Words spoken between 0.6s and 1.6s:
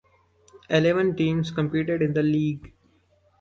Eleven teams